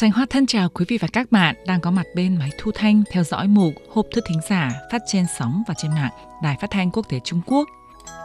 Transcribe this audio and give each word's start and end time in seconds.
Sành 0.00 0.10
Hoa 0.12 0.26
thân 0.30 0.46
chào 0.46 0.68
quý 0.68 0.84
vị 0.88 0.98
và 0.98 1.08
các 1.12 1.32
bạn 1.32 1.56
đang 1.66 1.80
có 1.80 1.90
mặt 1.90 2.06
bên 2.14 2.36
máy 2.36 2.50
thu 2.58 2.70
thanh 2.74 3.02
theo 3.10 3.24
dõi 3.24 3.48
mục 3.48 3.74
Hộp 3.90 4.06
thư 4.12 4.20
thính 4.28 4.40
giả 4.48 4.72
phát 4.92 5.02
trên 5.06 5.24
sóng 5.38 5.62
và 5.68 5.74
trên 5.74 5.90
mạng 5.90 6.10
Đài 6.42 6.56
Phát 6.60 6.70
thanh 6.70 6.90
Quốc 6.90 7.06
tế 7.08 7.20
Trung 7.24 7.40
Quốc. 7.46 7.68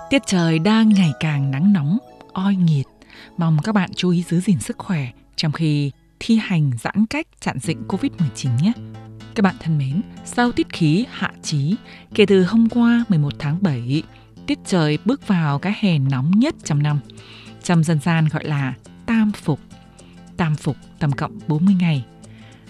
Tiết 0.10 0.22
trời 0.26 0.60
đang 0.60 0.90
ngày 0.90 1.12
càng 1.20 1.52
nắng 1.52 1.74
nóng, 1.74 1.98
oi 2.34 2.56
nghiệt. 2.56 2.86
Mong 3.38 3.58
các 3.64 3.76
bạn 3.76 3.90
chú 3.96 4.10
ý 4.10 4.24
giữ 4.24 4.40
gìn 4.40 4.60
sức 4.60 4.78
khỏe 4.78 5.08
trong 5.36 5.52
khi 5.52 5.92
thi 6.20 6.40
hành 6.42 6.72
giãn 6.84 7.06
cách 7.06 7.28
chặn 7.40 7.60
dịch 7.60 7.78
Covid-19 7.88 8.62
nhé. 8.62 8.72
Các 9.36 9.42
bạn 9.42 9.56
thân 9.60 9.78
mến, 9.78 10.02
sau 10.26 10.52
tiết 10.52 10.70
khí 10.74 11.06
hạ 11.12 11.32
chí, 11.44 11.76
kể 12.16 12.26
từ 12.26 12.44
hôm 12.44 12.70
qua 12.70 13.06
11 13.10 13.34
tháng 13.40 13.58
7, 13.62 14.04
tiết 14.48 14.60
trời 14.66 14.98
bước 15.06 15.28
vào 15.28 15.60
cái 15.60 15.74
hè 15.80 16.00
nóng 16.00 16.32
nhất 16.32 16.56
trong 16.64 16.84
năm. 16.84 17.00
Trong 17.64 17.84
dân 17.84 18.00
gian 18.00 18.28
gọi 18.32 18.44
là 18.44 18.74
tam 19.06 19.32
phục. 19.32 19.60
Tam 20.44 20.56
phục 20.56 20.78
tầm 21.00 21.12
cộng 21.12 21.40
40 21.48 21.76
ngày. 21.80 22.06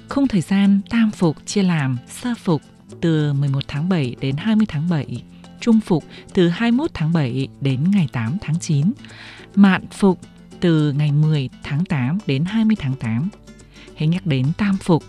Khung 0.09 0.27
thời 0.27 0.41
gian 0.41 0.81
tam 0.89 1.11
phục 1.11 1.45
chia 1.45 1.63
làm 1.63 1.97
sơ 2.07 2.33
phục 2.43 2.61
từ 3.01 3.33
11 3.33 3.63
tháng 3.67 3.89
7 3.89 4.15
đến 4.21 4.35
20 4.37 4.65
tháng 4.69 4.89
7, 4.89 5.23
trung 5.59 5.79
phục 5.79 6.03
từ 6.33 6.49
21 6.49 6.91
tháng 6.93 7.13
7 7.13 7.47
đến 7.61 7.91
ngày 7.91 8.07
8 8.11 8.37
tháng 8.41 8.59
9, 8.59 8.91
mạn 9.55 9.85
phục 9.91 10.19
từ 10.59 10.91
ngày 10.91 11.11
10 11.11 11.49
tháng 11.63 11.85
8 11.85 12.17
đến 12.25 12.45
20 12.45 12.75
tháng 12.79 12.95
8. 12.95 13.29
Hãy 13.97 14.07
nhắc 14.07 14.25
đến 14.25 14.45
tam 14.57 14.77
phục, 14.77 15.03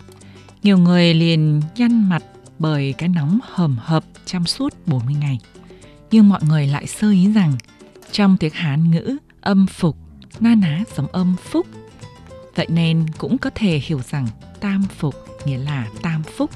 nhiều 0.63 0.77
người 0.77 1.13
liền 1.13 1.61
nhăn 1.75 2.09
mặt 2.09 2.23
bởi 2.59 2.93
cái 2.97 3.09
nóng 3.09 3.39
hầm 3.43 3.77
hập 3.79 4.03
trong 4.25 4.45
suốt 4.45 4.73
40 4.85 5.15
ngày. 5.15 5.39
Nhưng 6.11 6.29
mọi 6.29 6.41
người 6.47 6.67
lại 6.67 6.87
sơ 6.87 7.09
ý 7.11 7.33
rằng 7.33 7.55
trong 8.11 8.37
tiếng 8.37 8.53
Hán 8.53 8.91
ngữ 8.91 9.17
âm 9.41 9.67
phục 9.67 9.97
na 10.39 10.55
ná 10.55 10.83
giống 10.95 11.07
âm 11.07 11.35
phúc. 11.43 11.67
Vậy 12.55 12.67
nên 12.69 13.05
cũng 13.17 13.37
có 13.37 13.49
thể 13.55 13.81
hiểu 13.83 14.01
rằng 14.09 14.27
tam 14.59 14.83
phục 14.97 15.15
nghĩa 15.45 15.57
là 15.57 15.87
tam 16.01 16.23
phúc. 16.23 16.51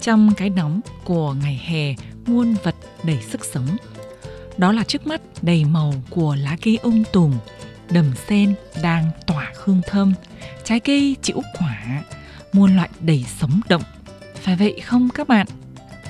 Trong 0.00 0.34
cái 0.36 0.50
nóng 0.50 0.80
của 1.04 1.32
ngày 1.32 1.60
hè 1.64 1.94
muôn 2.26 2.54
vật 2.62 2.74
đầy 3.02 3.18
sức 3.22 3.44
sống. 3.44 3.76
Đó 4.56 4.72
là 4.72 4.84
trước 4.84 5.06
mắt 5.06 5.20
đầy 5.42 5.64
màu 5.64 5.94
của 6.10 6.36
lá 6.40 6.56
cây 6.62 6.78
ung 6.82 7.04
tùm, 7.12 7.32
đầm 7.90 8.12
sen 8.28 8.54
đang 8.82 9.10
tỏa 9.26 9.52
hương 9.64 9.80
thơm, 9.88 10.14
trái 10.64 10.80
cây 10.80 11.16
chịu 11.22 11.40
quả, 11.58 12.02
muôn 12.52 12.76
loại 12.76 12.88
đầy 13.00 13.24
sống 13.38 13.60
động. 13.68 13.82
Phải 14.34 14.56
vậy 14.56 14.80
không 14.80 15.08
các 15.14 15.28
bạn? 15.28 15.46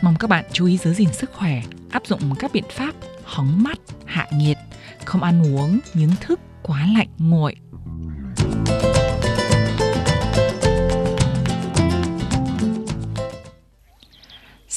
Mong 0.02 0.16
các 0.18 0.30
bạn 0.30 0.44
chú 0.52 0.66
ý 0.66 0.78
giữ 0.78 0.94
gìn 0.94 1.12
sức 1.12 1.32
khỏe, 1.32 1.62
áp 1.90 2.06
dụng 2.06 2.34
các 2.38 2.52
biện 2.52 2.64
pháp 2.70 2.94
hóng 3.24 3.62
mắt 3.62 3.78
hạ 4.04 4.28
nhiệt, 4.32 4.58
không 5.04 5.22
ăn 5.22 5.54
uống 5.54 5.80
những 5.94 6.10
thức 6.20 6.40
quá 6.62 6.88
lạnh 6.94 7.08
nguội. 7.18 7.56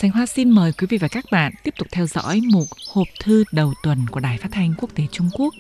Sánh 0.04 0.12
Hoa 0.12 0.26
xin 0.26 0.50
mời 0.50 0.72
quý 0.72 0.88
vị 0.90 0.98
và 0.98 1.08
các 1.08 1.26
bạn 1.32 1.54
tiếp 1.64 1.74
tục 1.78 1.88
theo 1.92 2.08
dõi 2.08 2.42
mục 2.52 2.68
hộp 2.94 3.08
thư 3.20 3.44
đầu 3.52 3.74
tuần 3.84 4.06
của 4.12 4.20
Đài 4.20 4.38
Phát 4.38 4.50
thanh 4.52 4.74
Quốc 4.78 4.90
tế 4.96 5.04
Trung 5.12 5.30
Quốc. 5.34 5.54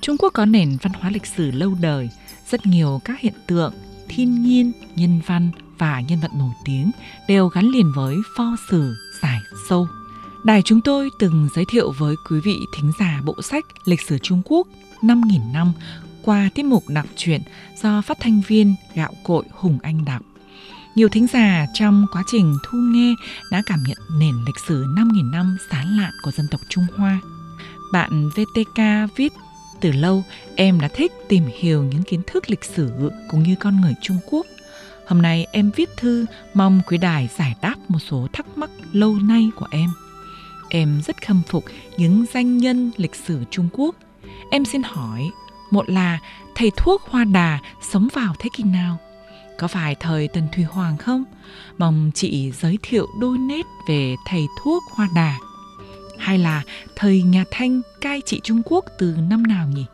Trung 0.00 0.16
Quốc 0.18 0.30
có 0.34 0.44
nền 0.44 0.76
văn 0.82 0.92
hóa 0.92 1.10
lịch 1.10 1.26
sử 1.26 1.50
lâu 1.50 1.74
đời, 1.80 2.08
rất 2.50 2.66
nhiều 2.66 3.00
các 3.04 3.20
hiện 3.20 3.32
tượng, 3.46 3.74
thiên 4.08 4.42
nhiên, 4.42 4.72
nhân 4.96 5.20
văn 5.26 5.50
và 5.78 6.00
nhân 6.00 6.20
vật 6.20 6.30
nổi 6.34 6.50
tiếng 6.64 6.90
đều 7.28 7.48
gắn 7.48 7.64
liền 7.64 7.92
với 7.96 8.16
pho 8.36 8.56
sử 8.70 8.94
giải 9.22 9.40
sâu. 9.68 9.88
Đài 10.44 10.62
chúng 10.62 10.80
tôi 10.80 11.10
từng 11.18 11.48
giới 11.54 11.64
thiệu 11.70 11.92
với 11.98 12.14
quý 12.30 12.40
vị 12.44 12.56
thính 12.76 12.92
giả 13.00 13.20
bộ 13.24 13.42
sách 13.42 13.64
Lịch 13.84 14.00
sử 14.00 14.18
Trung 14.18 14.42
Quốc 14.44 14.66
5.000 15.02 15.52
năm 15.52 15.72
qua 16.22 16.50
tiết 16.54 16.64
mục 16.64 16.88
đọc 16.88 17.06
truyện 17.16 17.40
do 17.82 18.02
phát 18.02 18.16
thanh 18.20 18.40
viên 18.46 18.74
gạo 18.94 19.12
cội 19.22 19.44
Hùng 19.50 19.78
Anh 19.82 20.04
đọc. 20.04 20.22
Nhiều 20.94 21.08
thính 21.08 21.26
giả 21.32 21.66
trong 21.74 22.06
quá 22.12 22.22
trình 22.26 22.56
thu 22.62 22.78
nghe 22.78 23.14
đã 23.50 23.62
cảm 23.66 23.82
nhận 23.86 23.98
nền 24.18 24.34
lịch 24.46 24.58
sử 24.68 24.84
5.000 24.84 25.30
năm 25.30 25.56
sán 25.70 25.86
lạn 25.96 26.10
của 26.22 26.30
dân 26.30 26.46
tộc 26.50 26.60
Trung 26.68 26.86
Hoa. 26.96 27.20
Bạn 27.92 28.28
VTK 28.28 28.80
viết 29.16 29.32
từ 29.80 29.92
lâu 29.92 30.24
em 30.56 30.80
đã 30.80 30.88
thích 30.88 31.12
tìm 31.28 31.44
hiểu 31.58 31.84
những 31.84 32.02
kiến 32.02 32.22
thức 32.26 32.50
lịch 32.50 32.64
sử 32.64 33.10
cũng 33.28 33.42
như 33.42 33.54
con 33.60 33.80
người 33.80 33.94
Trung 34.02 34.18
Quốc. 34.30 34.46
Hôm 35.06 35.22
nay 35.22 35.46
em 35.52 35.70
viết 35.76 35.88
thư 35.96 36.26
mong 36.54 36.80
quý 36.86 36.98
đài 36.98 37.28
giải 37.38 37.54
đáp 37.62 37.76
một 37.88 37.98
số 37.98 38.26
thắc 38.32 38.58
mắc 38.58 38.70
lâu 38.92 39.14
nay 39.14 39.50
của 39.56 39.66
em. 39.70 39.90
Em 40.68 41.00
rất 41.06 41.26
khâm 41.26 41.42
phục 41.48 41.64
những 41.96 42.26
danh 42.34 42.58
nhân 42.58 42.90
lịch 42.96 43.14
sử 43.14 43.44
Trung 43.50 43.68
Quốc. 43.72 43.96
Em 44.50 44.64
xin 44.64 44.82
hỏi, 44.82 45.30
một 45.70 45.90
là 45.90 46.18
thầy 46.54 46.70
thuốc 46.76 47.02
Hoa 47.02 47.24
Đà 47.24 47.58
sống 47.92 48.08
vào 48.14 48.34
thế 48.38 48.48
kỷ 48.56 48.62
nào? 48.62 48.98
Có 49.60 49.68
phải 49.68 49.94
thời 49.94 50.28
Tần 50.28 50.48
Thủy 50.52 50.64
Hoàng 50.64 50.96
không? 50.96 51.24
Mong 51.78 52.10
chị 52.14 52.52
giới 52.52 52.78
thiệu 52.82 53.06
đôi 53.20 53.38
nét 53.38 53.66
về 53.88 54.16
thầy 54.26 54.46
thuốc 54.62 54.82
Hoa 54.94 55.08
Đà. 55.14 55.36
Hay 56.18 56.38
là 56.38 56.62
thời 56.96 57.22
nhà 57.22 57.44
Thanh 57.50 57.80
cai 58.00 58.20
trị 58.26 58.40
Trung 58.44 58.62
Quốc 58.64 58.84
từ 58.98 59.16
năm 59.28 59.42
nào 59.42 59.68
nhỉ? 59.68 59.84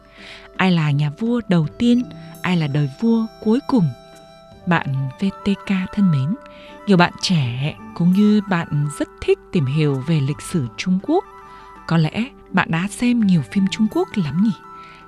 Ai 0.56 0.72
là 0.72 0.90
nhà 0.90 1.10
vua 1.18 1.40
đầu 1.48 1.66
tiên? 1.78 2.02
Ai 2.42 2.56
là 2.56 2.66
đời 2.66 2.90
vua 3.00 3.26
cuối 3.44 3.58
cùng? 3.68 3.88
Bạn 4.66 5.08
VTK 5.20 5.74
thân 5.92 6.10
mến, 6.10 6.34
nhiều 6.86 6.96
bạn 6.96 7.12
trẻ 7.20 7.74
cũng 7.94 8.12
như 8.12 8.40
bạn 8.48 8.88
rất 8.98 9.08
thích 9.20 9.38
tìm 9.52 9.66
hiểu 9.66 10.02
về 10.06 10.20
lịch 10.20 10.40
sử 10.52 10.66
Trung 10.76 10.98
Quốc. 11.02 11.24
Có 11.86 11.96
lẽ 11.96 12.24
bạn 12.50 12.70
đã 12.70 12.88
xem 12.90 13.20
nhiều 13.20 13.42
phim 13.52 13.64
Trung 13.70 13.86
Quốc 13.90 14.08
lắm 14.14 14.44
nhỉ? 14.44 14.52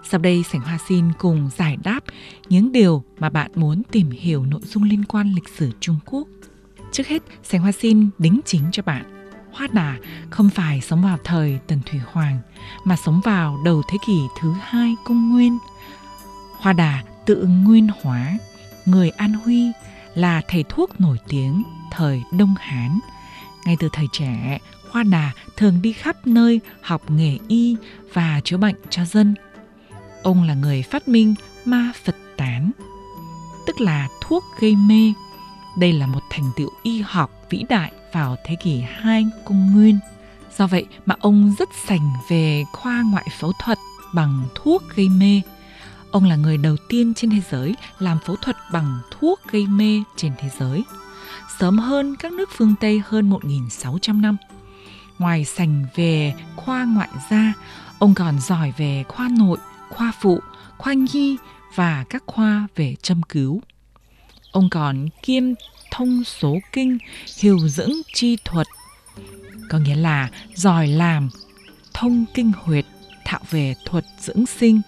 Sau 0.05 0.21
đây 0.21 0.43
Sảnh 0.53 0.61
Hoa 0.61 0.79
xin 0.89 1.13
cùng 1.19 1.51
giải 1.57 1.77
đáp 1.85 2.01
những 2.49 2.73
điều 2.73 3.05
mà 3.19 3.31
bạn 3.31 3.51
muốn 3.55 3.83
tìm 3.91 4.11
hiểu 4.11 4.47
nội 4.47 4.61
dung 4.65 4.83
liên 4.83 5.05
quan 5.05 5.35
lịch 5.35 5.49
sử 5.57 5.71
Trung 5.81 5.97
Quốc. 6.07 6.29
Trước 6.93 7.07
hết, 7.07 7.23
Sảnh 7.43 7.61
Hoa 7.61 7.73
xin 7.73 8.11
đính 8.19 8.41
chính 8.45 8.63
cho 8.73 8.83
bạn. 8.83 9.31
Hoa 9.53 9.69
Đà 9.73 9.97
không 10.31 10.51
phải 10.51 10.81
sống 10.81 11.03
vào 11.03 11.19
thời 11.25 11.59
Tần 11.67 11.81
Thủy 11.87 12.01
Hoàng, 12.13 12.39
mà 12.85 12.97
sống 12.97 13.21
vào 13.25 13.59
đầu 13.65 13.83
thế 13.91 13.99
kỷ 14.07 14.21
thứ 14.41 14.53
hai 14.61 14.97
công 15.05 15.33
nguyên. 15.33 15.59
Hoa 16.57 16.73
Đà 16.73 17.03
tự 17.27 17.47
nguyên 17.47 17.89
hóa, 18.03 18.39
người 18.87 19.11
An 19.11 19.33
Huy 19.33 19.73
là 20.15 20.43
thầy 20.49 20.65
thuốc 20.69 21.01
nổi 21.01 21.17
tiếng 21.29 21.63
thời 21.91 22.23
Đông 22.39 22.55
Hán. 22.59 22.99
Ngay 23.67 23.77
từ 23.81 23.89
thời 23.93 24.07
trẻ, 24.13 24.59
Hoa 24.91 25.03
Đà 25.03 25.31
thường 25.57 25.83
đi 25.83 25.93
khắp 25.93 26.27
nơi 26.27 26.61
học 26.81 27.11
nghề 27.11 27.39
y 27.49 27.77
và 28.13 28.41
chữa 28.45 28.57
bệnh 28.57 28.77
cho 28.91 29.05
dân– 29.05 29.35
Ông 30.23 30.43
là 30.43 30.55
người 30.55 30.83
phát 30.83 31.09
minh 31.09 31.35
ma 31.65 31.93
Phật 32.05 32.17
tán, 32.37 32.71
tức 33.67 33.81
là 33.81 34.09
thuốc 34.21 34.45
gây 34.61 34.77
mê. 34.77 35.13
Đây 35.79 35.93
là 35.93 36.07
một 36.07 36.23
thành 36.31 36.51
tựu 36.57 36.71
y 36.83 37.01
học 37.01 37.31
vĩ 37.51 37.65
đại 37.69 37.93
vào 38.13 38.37
thế 38.45 38.57
kỷ 38.63 38.81
2 38.81 39.27
công 39.45 39.73
nguyên. 39.73 39.99
Do 40.59 40.67
vậy 40.67 40.87
mà 41.07 41.15
ông 41.21 41.55
rất 41.59 41.69
sành 41.87 42.13
về 42.29 42.65
khoa 42.73 43.03
ngoại 43.11 43.27
phẫu 43.39 43.53
thuật 43.65 43.79
bằng 44.15 44.49
thuốc 44.55 44.83
gây 44.97 45.09
mê. 45.09 45.43
Ông 46.11 46.25
là 46.25 46.37
người 46.37 46.59
đầu 46.59 46.77
tiên 46.89 47.15
trên 47.15 47.31
thế 47.31 47.41
giới 47.51 47.75
làm 47.99 48.19
phẫu 48.25 48.37
thuật 48.37 48.57
bằng 48.73 48.99
thuốc 49.11 49.41
gây 49.51 49.67
mê 49.67 50.03
trên 50.17 50.33
thế 50.39 50.51
giới, 50.59 50.85
sớm 51.59 51.79
hơn 51.79 52.17
các 52.17 52.33
nước 52.33 52.49
phương 52.57 52.75
Tây 52.81 53.03
hơn 53.07 53.31
1.600 53.31 54.21
năm. 54.21 54.37
Ngoài 55.19 55.45
sành 55.45 55.87
về 55.95 56.35
khoa 56.57 56.85
ngoại 56.85 57.09
gia, 57.31 57.53
ông 57.99 58.15
còn 58.15 58.41
giỏi 58.41 58.73
về 58.77 59.05
khoa 59.09 59.29
nội, 59.39 59.59
khoa 59.91 60.13
phụ, 60.21 60.41
khoa 60.79 60.93
nhi 60.93 61.37
và 61.75 62.05
các 62.11 62.23
khoa 62.27 62.69
về 62.77 62.97
châm 63.03 63.23
cứu. 63.23 63.63
Ông 64.53 64.69
còn 64.71 65.09
kiêm 65.23 65.45
thông 65.91 66.25
số 66.25 66.59
kinh, 66.73 66.99
hiểu 67.43 67.59
dưỡng 67.59 67.93
chi 68.15 68.37
thuật, 68.45 68.67
có 69.71 69.79
nghĩa 69.79 69.97
là 69.97 70.31
giỏi 70.55 70.87
làm, 70.89 71.29
thông 71.95 72.25
kinh 72.35 72.53
huyệt, 72.63 72.87
thạo 73.25 73.41
về 73.51 73.75
thuật 73.85 74.05
dưỡng 74.19 74.47
sinh. 74.47 74.81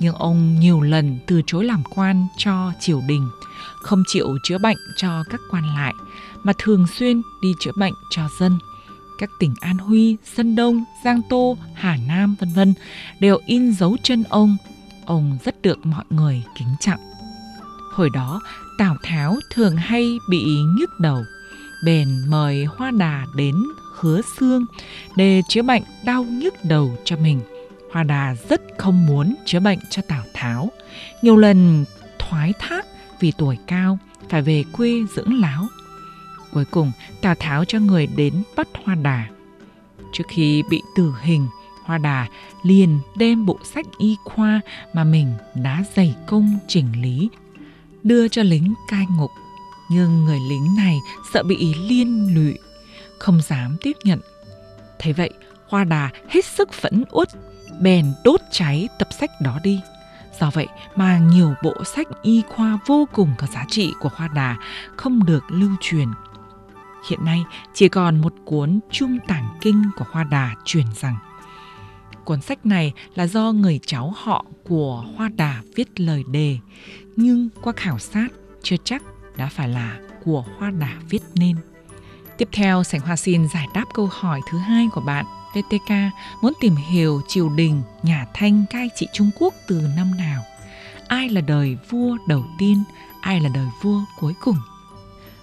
Nhưng 0.00 0.14
ông 0.14 0.60
nhiều 0.60 0.80
lần 0.80 1.18
từ 1.26 1.42
chối 1.46 1.64
làm 1.64 1.82
quan 1.84 2.26
cho 2.36 2.72
triều 2.80 3.02
đình, 3.08 3.28
không 3.76 4.02
chịu 4.06 4.26
chữa 4.42 4.58
bệnh 4.58 4.78
cho 4.96 5.24
các 5.30 5.40
quan 5.50 5.64
lại, 5.76 5.94
mà 6.42 6.52
thường 6.58 6.86
xuyên 6.86 7.22
đi 7.42 7.52
chữa 7.60 7.72
bệnh 7.76 7.94
cho 8.10 8.22
dân 8.38 8.58
các 9.18 9.30
tỉnh 9.38 9.54
An 9.60 9.78
Huy, 9.78 10.16
Sơn 10.24 10.56
Đông, 10.56 10.84
Giang 11.04 11.20
Tô, 11.28 11.56
Hà 11.74 11.96
Nam 12.08 12.36
vân 12.40 12.52
vân 12.52 12.74
đều 13.20 13.38
in 13.46 13.72
dấu 13.72 13.96
chân 14.02 14.22
ông. 14.28 14.56
Ông 15.04 15.38
rất 15.44 15.62
được 15.62 15.86
mọi 15.86 16.04
người 16.10 16.42
kính 16.58 16.74
trọng. 16.80 17.00
Hồi 17.92 18.10
đó, 18.10 18.40
Tào 18.78 18.96
Tháo 19.02 19.36
thường 19.50 19.76
hay 19.76 20.18
bị 20.30 20.44
nhức 20.78 21.00
đầu, 21.00 21.22
bèn 21.84 22.08
mời 22.28 22.64
Hoa 22.64 22.90
Đà 22.90 23.26
đến 23.36 23.54
hứa 23.94 24.20
xương 24.38 24.64
để 25.16 25.42
chữa 25.48 25.62
bệnh 25.62 25.82
đau 26.04 26.24
nhức 26.24 26.54
đầu 26.64 26.98
cho 27.04 27.16
mình. 27.16 27.40
Hoa 27.92 28.02
Đà 28.02 28.34
rất 28.48 28.62
không 28.78 29.06
muốn 29.06 29.34
chữa 29.46 29.60
bệnh 29.60 29.78
cho 29.90 30.02
Tào 30.08 30.22
Tháo, 30.34 30.70
nhiều 31.22 31.36
lần 31.36 31.84
thoái 32.18 32.52
thác 32.58 32.86
vì 33.20 33.32
tuổi 33.38 33.58
cao 33.66 33.98
phải 34.28 34.42
về 34.42 34.64
quê 34.72 34.92
dưỡng 35.16 35.40
láo 35.40 35.66
Cuối 36.52 36.64
cùng, 36.64 36.92
Tào 37.20 37.34
Tháo 37.34 37.64
cho 37.64 37.78
người 37.78 38.06
đến 38.06 38.42
bắt 38.56 38.68
Hoa 38.84 38.94
Đà. 38.94 39.26
Trước 40.12 40.24
khi 40.28 40.62
bị 40.70 40.82
tử 40.96 41.14
hình, 41.22 41.46
Hoa 41.84 41.98
Đà 41.98 42.26
liền 42.62 43.00
đem 43.16 43.46
bộ 43.46 43.58
sách 43.64 43.86
y 43.98 44.16
khoa 44.24 44.60
mà 44.92 45.04
mình 45.04 45.34
đã 45.54 45.84
dày 45.96 46.14
công 46.26 46.58
chỉnh 46.68 47.02
lý 47.02 47.28
đưa 48.02 48.28
cho 48.28 48.42
lính 48.42 48.74
cai 48.88 49.06
ngục. 49.16 49.30
Nhưng 49.90 50.24
người 50.24 50.38
lính 50.48 50.76
này 50.76 50.98
sợ 51.32 51.42
bị 51.42 51.74
liên 51.88 52.34
lụy, 52.34 52.58
không 53.18 53.40
dám 53.40 53.76
tiếp 53.82 53.96
nhận. 54.04 54.20
Thế 54.98 55.12
vậy, 55.12 55.30
Hoa 55.68 55.84
Đà 55.84 56.10
hết 56.28 56.44
sức 56.44 56.72
phẫn 56.72 57.04
uất, 57.10 57.28
bèn 57.80 58.12
đốt 58.24 58.40
cháy 58.50 58.88
tập 58.98 59.08
sách 59.20 59.30
đó 59.40 59.58
đi. 59.62 59.80
Do 60.40 60.50
vậy 60.50 60.66
mà 60.96 61.18
nhiều 61.18 61.54
bộ 61.62 61.84
sách 61.84 62.06
y 62.22 62.42
khoa 62.48 62.78
vô 62.86 63.08
cùng 63.12 63.34
có 63.38 63.46
giá 63.46 63.64
trị 63.70 63.92
của 64.00 64.10
Hoa 64.14 64.28
Đà 64.28 64.56
không 64.96 65.24
được 65.26 65.44
lưu 65.48 65.70
truyền. 65.80 66.08
Hiện 67.08 67.24
nay 67.24 67.44
chỉ 67.74 67.88
còn 67.88 68.20
một 68.20 68.34
cuốn 68.44 68.80
Trung 68.90 69.18
Tảng 69.28 69.48
Kinh 69.60 69.82
của 69.96 70.04
Hoa 70.10 70.24
Đà 70.24 70.54
truyền 70.64 70.86
rằng 71.00 71.16
Cuốn 72.24 72.40
sách 72.40 72.66
này 72.66 72.92
là 73.14 73.26
do 73.26 73.52
người 73.52 73.80
cháu 73.86 74.12
họ 74.16 74.44
của 74.64 75.04
Hoa 75.16 75.28
Đà 75.28 75.62
viết 75.76 76.00
lời 76.00 76.24
đề, 76.30 76.58
nhưng 77.16 77.48
qua 77.62 77.72
khảo 77.76 77.98
sát 77.98 78.28
chưa 78.62 78.76
chắc 78.84 79.02
đã 79.36 79.46
phải 79.46 79.68
là 79.68 79.98
của 80.24 80.44
Hoa 80.58 80.70
Đà 80.70 80.92
viết 81.10 81.22
nên. 81.34 81.56
Tiếp 82.38 82.48
theo, 82.52 82.84
Sảnh 82.84 83.00
Hoa 83.00 83.16
xin 83.16 83.48
giải 83.48 83.66
đáp 83.74 83.84
câu 83.94 84.08
hỏi 84.12 84.40
thứ 84.50 84.58
hai 84.58 84.88
của 84.92 85.00
bạn. 85.00 85.24
VTK 85.54 85.94
muốn 86.42 86.52
tìm 86.60 86.74
hiểu 86.74 87.20
triều 87.28 87.48
đình 87.48 87.82
nhà 88.02 88.26
Thanh 88.34 88.64
cai 88.70 88.88
trị 88.96 89.06
Trung 89.12 89.30
Quốc 89.38 89.54
từ 89.68 89.82
năm 89.96 90.16
nào. 90.18 90.42
Ai 91.08 91.28
là 91.28 91.40
đời 91.40 91.76
vua 91.90 92.16
đầu 92.28 92.44
tiên, 92.58 92.84
ai 93.20 93.40
là 93.40 93.48
đời 93.54 93.66
vua 93.82 94.00
cuối 94.20 94.34
cùng. 94.40 94.56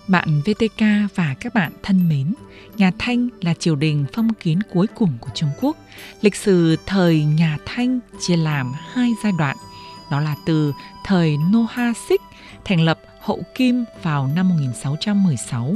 Bạn 0.09 0.41
VTK 0.45 0.81
và 1.15 1.35
các 1.39 1.53
bạn 1.53 1.71
thân 1.83 2.09
mến, 2.09 2.33
nhà 2.77 2.91
Thanh 2.99 3.29
là 3.41 3.53
triều 3.53 3.75
đình 3.75 4.05
phong 4.13 4.33
kiến 4.33 4.59
cuối 4.73 4.87
cùng 4.95 5.17
của 5.19 5.29
Trung 5.35 5.49
Quốc. 5.61 5.77
Lịch 6.21 6.35
sử 6.35 6.75
thời 6.85 7.23
nhà 7.23 7.57
Thanh 7.65 7.99
chia 8.19 8.37
làm 8.37 8.73
hai 8.93 9.11
giai 9.23 9.31
đoạn, 9.37 9.57
đó 10.11 10.19
là 10.19 10.35
từ 10.45 10.73
thời 11.05 11.37
Noha 11.37 11.93
Xích 12.09 12.21
thành 12.65 12.81
lập 12.81 12.99
Hậu 13.21 13.43
Kim 13.55 13.85
vào 14.03 14.29
năm 14.35 14.49
1616, 14.49 15.75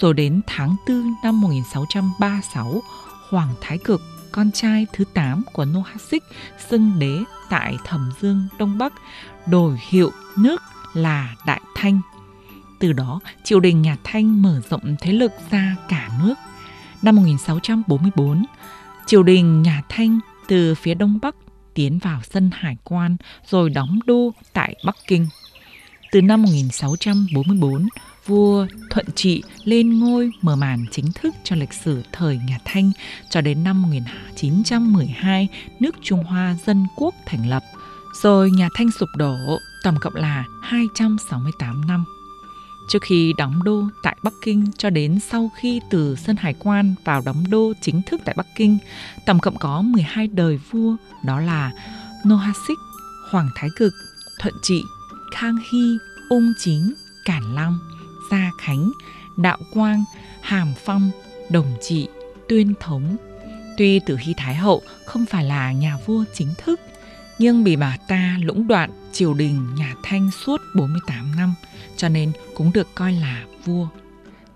rồi 0.00 0.14
đến 0.14 0.40
tháng 0.46 0.76
4 0.88 1.14
năm 1.24 1.40
1636, 1.40 2.82
Hoàng 3.28 3.54
Thái 3.60 3.78
Cực, 3.78 4.00
con 4.32 4.50
trai 4.52 4.86
thứ 4.92 5.04
8 5.14 5.42
của 5.52 5.64
Nohasik, 5.64 6.22
xưng 6.70 6.98
đế 6.98 7.18
tại 7.50 7.76
Thẩm 7.84 8.12
Dương 8.20 8.46
Đông 8.58 8.78
Bắc, 8.78 8.92
đổi 9.46 9.78
hiệu 9.88 10.10
nước 10.36 10.62
là 10.94 11.34
Đại 11.46 11.60
Thanh. 11.74 12.00
Từ 12.82 12.92
đó, 12.92 13.20
triều 13.44 13.60
đình 13.60 13.82
nhà 13.82 13.96
Thanh 14.04 14.42
mở 14.42 14.60
rộng 14.70 14.96
thế 15.00 15.12
lực 15.12 15.32
ra 15.50 15.76
cả 15.88 16.08
nước. 16.22 16.34
Năm 17.02 17.16
1644, 17.16 18.44
triều 19.06 19.22
đình 19.22 19.62
nhà 19.62 19.82
Thanh 19.88 20.20
từ 20.48 20.74
phía 20.74 20.94
Đông 20.94 21.18
Bắc 21.22 21.36
tiến 21.74 21.98
vào 21.98 22.20
sân 22.30 22.50
hải 22.54 22.76
quan 22.84 23.16
rồi 23.50 23.70
đóng 23.70 23.98
đô 24.06 24.32
tại 24.52 24.74
Bắc 24.84 24.96
Kinh. 25.06 25.26
Từ 26.12 26.22
năm 26.22 26.42
1644, 26.42 27.88
vua 28.26 28.66
Thuận 28.90 29.06
Trị 29.14 29.42
lên 29.64 29.98
ngôi 29.98 30.30
mở 30.40 30.56
màn 30.56 30.84
chính 30.90 31.12
thức 31.14 31.34
cho 31.44 31.56
lịch 31.56 31.72
sử 31.72 32.02
thời 32.12 32.38
nhà 32.48 32.58
Thanh 32.64 32.92
cho 33.30 33.40
đến 33.40 33.64
năm 33.64 33.82
1912 33.82 35.48
nước 35.80 35.94
Trung 36.02 36.24
Hoa 36.24 36.56
Dân 36.66 36.86
Quốc 36.96 37.14
thành 37.26 37.48
lập. 37.48 37.62
Rồi 38.22 38.50
nhà 38.50 38.68
Thanh 38.74 38.90
sụp 38.90 39.08
đổ, 39.16 39.36
tổng 39.84 39.96
cộng 40.00 40.14
là 40.14 40.44
268 40.62 41.86
năm. 41.86 42.04
Trước 42.92 43.02
khi 43.02 43.32
đóng 43.38 43.62
đô 43.62 43.84
tại 44.02 44.16
Bắc 44.22 44.34
Kinh 44.44 44.66
cho 44.78 44.90
đến 44.90 45.20
sau 45.20 45.50
khi 45.56 45.80
từ 45.90 46.16
sân 46.16 46.36
hải 46.36 46.54
quan 46.58 46.94
vào 47.04 47.22
đóng 47.26 47.44
đô 47.50 47.72
chính 47.80 48.02
thức 48.02 48.20
tại 48.24 48.34
Bắc 48.38 48.46
Kinh, 48.56 48.78
tổng 49.26 49.40
cộng 49.40 49.56
có 49.56 49.82
12 49.82 50.26
đời 50.26 50.60
vua 50.70 50.96
đó 51.24 51.40
là 51.40 51.72
Nohasik, 52.28 52.78
Hoàng 53.30 53.48
Thái 53.54 53.70
Cực, 53.76 53.92
Thuận 54.40 54.54
Trị, 54.62 54.82
Khang 55.34 55.56
Hy, 55.72 55.98
Ung 56.28 56.52
Chính, 56.58 56.94
Cản 57.24 57.54
Long, 57.54 57.78
Gia 58.30 58.50
Khánh, 58.60 58.92
Đạo 59.36 59.58
Quang, 59.74 60.04
Hàm 60.40 60.72
Phong, 60.84 61.10
Đồng 61.50 61.76
Trị, 61.80 62.08
Tuyên 62.48 62.74
Thống. 62.80 63.16
Tuy 63.78 64.00
Tử 64.06 64.16
Hy 64.20 64.34
Thái 64.36 64.54
Hậu 64.54 64.82
không 65.06 65.26
phải 65.26 65.44
là 65.44 65.72
nhà 65.72 65.96
vua 66.06 66.24
chính 66.34 66.54
thức, 66.64 66.80
nhưng 67.42 67.64
bị 67.64 67.76
bà 67.76 67.96
ta 68.08 68.38
lũng 68.42 68.66
đoạn 68.66 68.90
triều 69.12 69.34
đình 69.34 69.74
nhà 69.74 69.94
Thanh 70.02 70.30
suốt 70.44 70.60
48 70.74 71.36
năm, 71.36 71.54
cho 71.96 72.08
nên 72.08 72.32
cũng 72.54 72.72
được 72.72 72.94
coi 72.94 73.12
là 73.12 73.44
vua. 73.64 73.86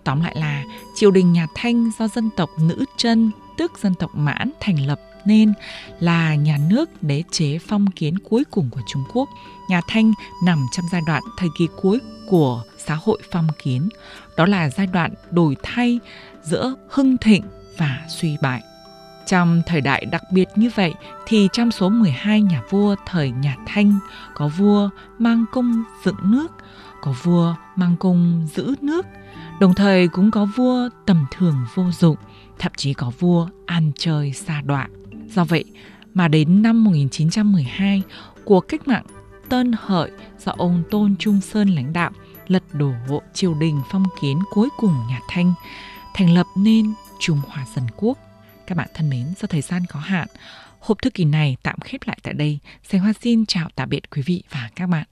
Tóm 0.05 0.21
lại 0.21 0.35
là 0.39 0.65
triều 0.95 1.11
đình 1.11 1.33
nhà 1.33 1.47
Thanh 1.55 1.91
do 1.99 2.09
dân 2.09 2.31
tộc 2.37 2.51
nữ 2.61 2.85
chân, 2.97 3.31
tức 3.59 3.73
dân 3.83 3.95
tộc 3.95 4.11
Mãn 4.15 4.51
thành 4.61 4.87
lập 4.87 5.01
nên 5.25 5.53
là 6.01 6.35
nhà 6.35 6.59
nước 6.71 7.03
đế 7.03 7.23
chế 7.31 7.59
phong 7.69 7.87
kiến 7.87 8.19
cuối 8.19 8.45
cùng 8.51 8.71
của 8.71 8.81
Trung 8.93 9.05
Quốc. 9.13 9.29
Nhà 9.71 9.81
Thanh 9.89 10.13
nằm 10.45 10.67
trong 10.73 10.87
giai 10.93 11.01
đoạn 11.07 11.23
thời 11.39 11.49
kỳ 11.59 11.69
cuối 11.77 11.99
của 12.27 12.63
xã 12.87 12.95
hội 12.95 13.23
phong 13.33 13.49
kiến, 13.63 13.89
đó 14.37 14.47
là 14.47 14.71
giai 14.71 14.87
đoạn 14.87 15.15
đổi 15.31 15.57
thay 15.63 16.01
giữa 16.43 16.75
hưng 16.89 17.17
thịnh 17.17 17.43
và 17.79 18.07
suy 18.09 18.37
bại. 18.43 18.63
Trong 19.27 19.63
thời 19.67 19.81
đại 19.81 20.05
đặc 20.05 20.23
biệt 20.33 20.49
như 20.57 20.71
vậy 20.75 20.95
thì 21.27 21.49
trong 21.53 21.71
số 21.71 21.89
12 21.89 22.41
nhà 22.41 22.63
vua 22.71 22.97
thời 23.07 23.31
nhà 23.31 23.57
Thanh 23.67 23.99
có 24.35 24.49
vua 24.49 24.91
mang 25.19 25.45
cung 25.53 25.83
dựng 26.05 26.17
nước, 26.23 26.53
có 27.03 27.15
vua 27.23 27.55
mang 27.77 27.97
cung 27.97 28.47
giữ 28.55 28.75
nước, 28.83 29.07
đồng 29.61 29.75
thời 29.75 30.09
cũng 30.09 30.31
có 30.31 30.47
vua 30.57 30.89
tầm 31.07 31.27
thường 31.31 31.57
vô 31.75 31.85
dụng, 31.91 32.17
thậm 32.59 32.73
chí 32.77 32.95
có 32.95 33.13
vua 33.19 33.49
ăn 33.67 33.93
chơi 33.99 34.33
xa 34.33 34.61
đọa. 34.61 34.89
Do 35.29 35.45
vậy 35.45 35.65
mà 36.15 36.29
đến 36.29 36.63
năm 36.63 36.85
1912, 36.85 38.03
cuộc 38.45 38.61
cách 38.61 38.89
mạng 38.89 39.05
Tân 39.49 39.73
Hợi 39.81 40.11
do 40.39 40.53
ông 40.57 40.83
Tôn 40.91 41.17
Trung 41.19 41.41
Sơn 41.41 41.69
lãnh 41.69 41.93
đạo 41.93 42.11
lật 42.49 42.63
đổ 42.73 42.93
triều 43.35 43.55
đình 43.55 43.81
phong 43.91 44.05
kiến 44.21 44.39
cuối 44.51 44.69
cùng 44.77 44.95
nhà 45.09 45.21
Thanh, 45.29 45.55
thành 46.15 46.35
lập 46.35 46.47
nên 46.57 46.93
Trung 47.21 47.41
Hoa 47.49 47.67
Dân 47.75 47.85
Quốc. 47.97 48.19
Các 48.67 48.75
bạn 48.75 48.89
thân 48.95 49.11
mến, 49.11 49.35
do 49.41 49.47
thời 49.47 49.61
gian 49.61 49.83
có 49.89 50.01
hạn, 50.01 50.29
hộp 50.81 51.03
thư 51.03 51.11
kỳ 51.11 51.25
này 51.25 51.57
tạm 51.63 51.81
khép 51.81 52.01
lại 52.07 52.19
tại 52.23 52.35
đây. 52.35 52.59
Sành 52.83 53.01
Hoa 53.01 53.13
xin 53.23 53.47
chào 53.47 53.69
tạm 53.75 53.89
biệt 53.89 54.11
quý 54.11 54.23
vị 54.23 54.43
và 54.51 54.71
các 54.75 54.87
bạn. 54.87 55.07